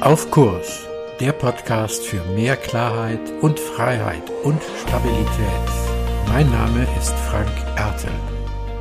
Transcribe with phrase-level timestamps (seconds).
[0.00, 0.86] Auf Kurs,
[1.18, 5.26] der Podcast für mehr Klarheit und Freiheit und Stabilität.
[6.28, 8.12] Mein Name ist Frank Ertel.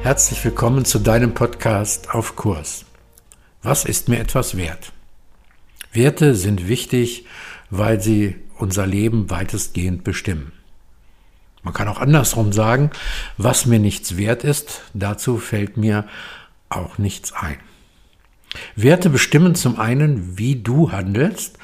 [0.04, 2.86] Herzlich willkommen zu deinem Podcast Auf Kurs.
[3.64, 4.92] Was ist mir etwas wert?
[5.92, 7.26] Werte sind wichtig,
[7.72, 10.52] weil sie unser Leben weitestgehend bestimmen.
[11.64, 12.92] Man kann auch andersrum sagen,
[13.38, 16.08] was mir nichts wert ist, dazu fällt mir
[16.70, 17.58] auch nichts ein.
[18.78, 21.58] Werte bestimmen zum einen, wie du handelst,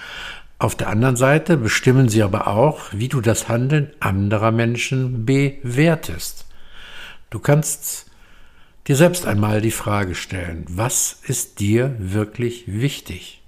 [0.57, 6.47] auf der anderen Seite bestimmen sie aber auch, wie du das Handeln anderer Menschen bewertest.
[7.29, 8.09] Du kannst
[8.87, 13.43] dir selbst einmal die Frage stellen, was ist dir wirklich wichtig?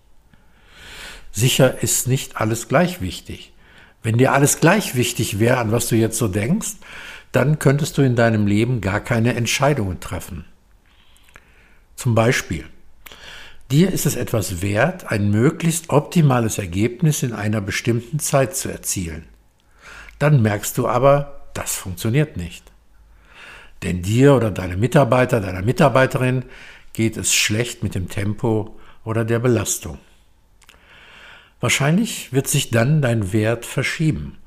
[1.31, 3.51] Sicher ist nicht alles gleich wichtig.
[4.03, 6.73] Wenn dir alles gleich wichtig wäre, an was du jetzt so denkst,
[7.31, 10.45] dann könntest du in deinem Leben gar keine Entscheidungen treffen.
[11.95, 12.65] Zum Beispiel,
[13.71, 19.25] Dir ist es etwas wert, ein möglichst optimales Ergebnis in einer bestimmten Zeit zu erzielen.
[20.19, 22.71] Dann merkst du aber, das funktioniert nicht.
[23.81, 26.45] Denn dir oder deinem Mitarbeiter, deiner Mitarbeiterin
[26.93, 29.97] geht es schlecht mit dem Tempo oder der Belastung.
[31.59, 34.37] Wahrscheinlich wird sich dann dein Wert verschieben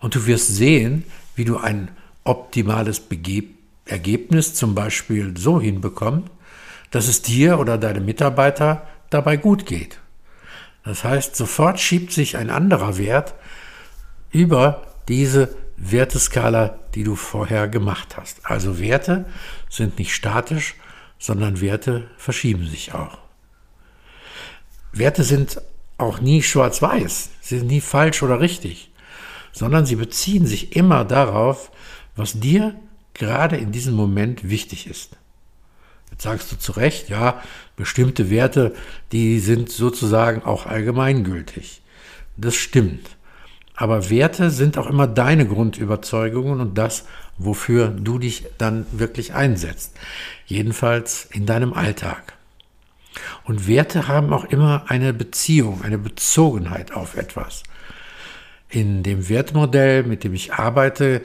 [0.00, 1.90] und du wirst sehen, wie du ein
[2.24, 6.30] optimales Begeb Ergebnis zum Beispiel so hinbekommst,
[6.90, 10.00] dass es dir oder deinem Mitarbeiter dabei gut geht.
[10.84, 13.34] Das heißt, sofort schiebt sich ein anderer Wert
[14.30, 18.44] über diese Werteskala, die du vorher gemacht hast.
[18.44, 19.26] Also Werte
[19.68, 20.74] sind nicht statisch,
[21.18, 23.18] sondern Werte verschieben sich auch.
[24.92, 25.60] Werte sind
[25.98, 28.90] auch nie schwarz-weiß, sie sind nie falsch oder richtig,
[29.52, 31.70] sondern sie beziehen sich immer darauf,
[32.16, 32.74] was dir
[33.14, 35.16] gerade in diesem Moment wichtig ist.
[36.18, 37.40] Sagst du zu Recht, ja,
[37.76, 38.74] bestimmte Werte,
[39.12, 41.80] die sind sozusagen auch allgemeingültig.
[42.36, 43.08] Das stimmt.
[43.76, 47.04] Aber Werte sind auch immer deine Grundüberzeugungen und das,
[47.38, 49.96] wofür du dich dann wirklich einsetzt.
[50.46, 52.34] Jedenfalls in deinem Alltag.
[53.44, 57.62] Und Werte haben auch immer eine Beziehung, eine Bezogenheit auf etwas.
[58.68, 61.22] In dem Wertmodell, mit dem ich arbeite,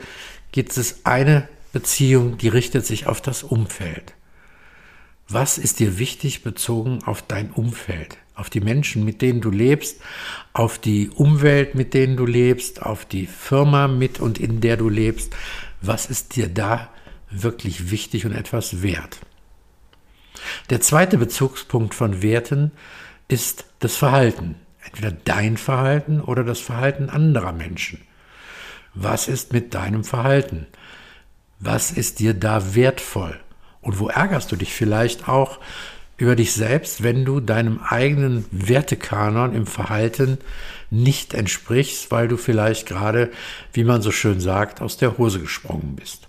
[0.52, 4.14] gibt es eine Beziehung, die richtet sich auf das Umfeld.
[5.28, 10.00] Was ist dir wichtig bezogen auf dein Umfeld, auf die Menschen, mit denen du lebst,
[10.52, 14.88] auf die Umwelt, mit denen du lebst, auf die Firma mit und in der du
[14.88, 15.34] lebst?
[15.80, 16.90] Was ist dir da
[17.30, 19.18] wirklich wichtig und etwas wert?
[20.68, 22.72] Der zweite Bezugspunkt von Werten
[23.28, 24.56] ist das Verhalten.
[24.84, 28.02] Entweder dein Verhalten oder das Verhalten anderer Menschen.
[28.92, 30.66] Was ist mit deinem Verhalten?
[31.60, 33.40] Was ist dir da wertvoll?
[33.84, 35.58] Und wo ärgerst du dich vielleicht auch
[36.16, 40.38] über dich selbst, wenn du deinem eigenen Wertekanon im Verhalten
[40.90, 43.30] nicht entsprichst, weil du vielleicht gerade,
[43.72, 46.28] wie man so schön sagt, aus der Hose gesprungen bist.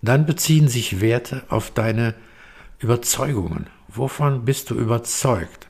[0.00, 2.14] Dann beziehen sich Werte auf deine
[2.80, 3.68] Überzeugungen.
[3.88, 5.68] Wovon bist du überzeugt?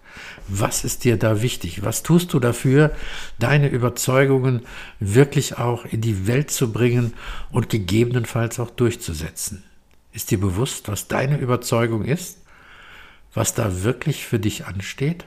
[0.48, 1.84] Was ist dir da wichtig?
[1.84, 2.92] Was tust du dafür,
[3.38, 4.62] deine Überzeugungen
[5.00, 7.12] wirklich auch in die Welt zu bringen
[7.50, 9.64] und gegebenenfalls auch durchzusetzen?
[10.12, 12.38] Ist dir bewusst, was deine Überzeugung ist?
[13.34, 15.24] Was da wirklich für dich ansteht?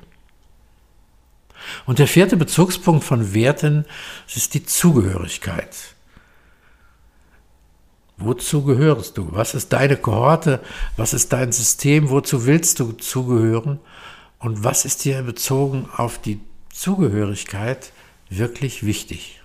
[1.85, 3.85] Und der vierte Bezugspunkt von Werten
[4.33, 5.75] ist die Zugehörigkeit.
[8.17, 9.29] Wozu gehörst du?
[9.31, 10.61] Was ist deine Kohorte?
[10.95, 12.09] Was ist dein System?
[12.09, 13.79] Wozu willst du zugehören?
[14.39, 16.39] Und was ist dir bezogen auf die
[16.71, 17.91] Zugehörigkeit
[18.29, 19.41] wirklich wichtig?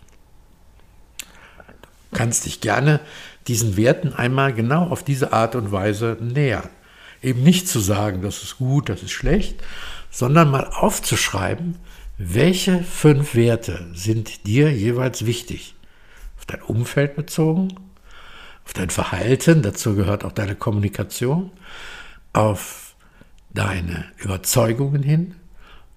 [2.13, 3.01] Kannst dich gerne
[3.47, 6.69] diesen Werten einmal genau auf diese Art und Weise nähern.
[7.23, 9.63] Eben nicht zu sagen, das ist gut, das ist schlecht,
[10.11, 11.77] sondern mal aufzuschreiben,
[12.19, 15.75] welche fünf Werte sind dir jeweils wichtig?
[16.39, 17.75] Auf dein Umfeld bezogen,
[18.65, 21.51] auf dein Verhalten, dazu gehört auch deine Kommunikation,
[22.33, 22.95] auf
[23.53, 25.35] deine Überzeugungen hin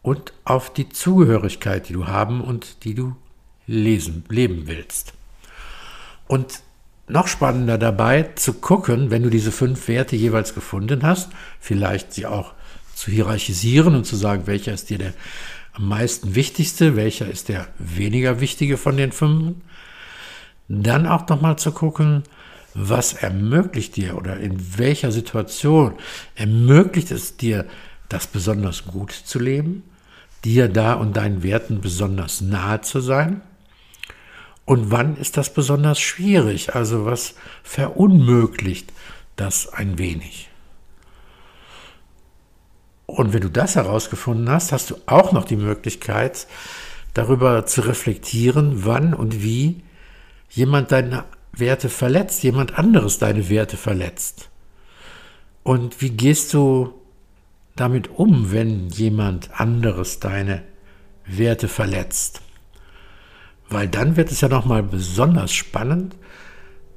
[0.01, 3.15] und auf die Zugehörigkeit, die du haben und die du
[3.67, 5.13] lesen, leben willst.
[6.33, 6.63] Und
[7.07, 12.25] noch spannender dabei zu gucken, wenn du diese fünf Werte jeweils gefunden hast, vielleicht sie
[12.25, 12.53] auch
[12.95, 15.13] zu hierarchisieren und zu sagen, welcher ist dir der
[15.73, 19.57] am meisten wichtigste, welcher ist der weniger wichtige von den fünf.
[20.67, 22.23] Dann auch nochmal zu gucken,
[22.73, 25.93] was ermöglicht dir oder in welcher Situation
[26.33, 27.67] ermöglicht es dir,
[28.09, 29.83] das besonders gut zu leben,
[30.43, 33.43] dir da und deinen Werten besonders nahe zu sein
[34.65, 36.75] und wann ist das besonders schwierig?
[36.75, 38.91] Also was verunmöglicht
[39.35, 40.49] das ein wenig?
[43.05, 46.47] Und wenn du das herausgefunden hast, hast du auch noch die Möglichkeit,
[47.13, 49.83] darüber zu reflektieren, wann und wie
[50.49, 54.49] jemand deine Werte verletzt, jemand anderes deine Werte verletzt.
[55.61, 56.93] Und wie gehst du
[57.75, 60.63] damit um, wenn jemand anderes deine
[61.25, 62.42] Werte verletzt?
[63.73, 66.15] Weil dann wird es ja nochmal besonders spannend,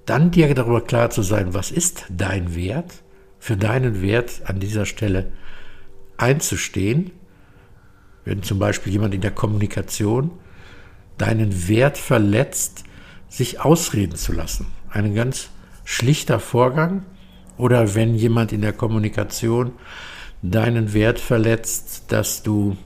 [0.05, 3.02] dann dir darüber klar zu sein, was ist dein Wert,
[3.38, 5.32] für deinen Wert an dieser Stelle
[6.19, 7.12] einzustehen.
[8.26, 10.32] Wenn zum Beispiel jemand in der Kommunikation
[11.17, 12.84] deinen Wert verletzt,
[13.31, 14.67] sich ausreden zu lassen.
[14.90, 15.49] Ein ganz
[15.84, 17.06] schlichter Vorgang.
[17.56, 19.72] Oder wenn jemand in der Kommunikation
[20.43, 22.76] deinen Wert verletzt, dass du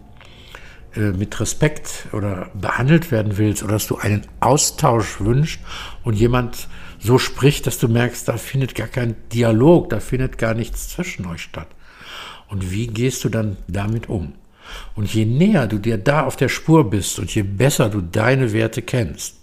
[0.97, 5.61] mit Respekt oder behandelt werden willst oder dass du einen Austausch wünschst
[6.03, 10.55] und jemand so spricht, dass du merkst, da findet gar kein Dialog, da findet gar
[10.55, 11.69] nichts zwischen euch statt.
[12.49, 14.35] Und wie gehst du dann damit um?
[14.95, 18.53] Und je näher du dir da auf der Spur bist und je besser du deine
[18.53, 19.41] Werte kennst,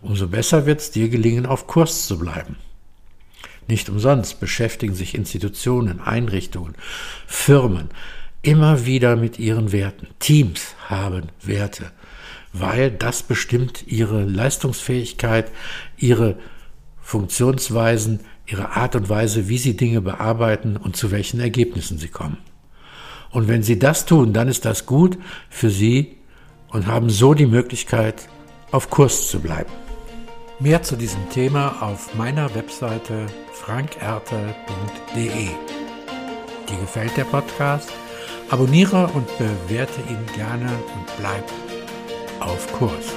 [0.00, 2.56] umso besser wird es dir gelingen, auf Kurs zu bleiben.
[3.68, 6.74] Nicht umsonst beschäftigen sich Institutionen, Einrichtungen,
[7.26, 7.90] Firmen
[8.42, 10.08] immer wieder mit ihren Werten.
[10.18, 11.92] Teams haben Werte,
[12.52, 15.50] weil das bestimmt ihre Leistungsfähigkeit,
[15.96, 16.36] ihre
[17.00, 22.38] Funktionsweisen, ihre Art und Weise, wie sie Dinge bearbeiten und zu welchen Ergebnissen sie kommen.
[23.30, 25.18] Und wenn sie das tun, dann ist das gut
[25.48, 26.18] für sie
[26.68, 28.28] und haben so die Möglichkeit,
[28.72, 29.70] auf Kurs zu bleiben.
[30.58, 35.48] Mehr zu diesem Thema auf meiner Webseite frankerte.de.
[36.68, 37.90] Dir gefällt der Podcast?
[38.50, 41.44] Abonniere und bewerte ihn gerne und bleib
[42.40, 43.12] auf Kurs.